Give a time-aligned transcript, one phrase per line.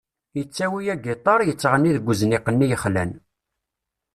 [0.37, 3.11] Yettawi agiṭar, yettɣenni deg uzniq-nni yexlan.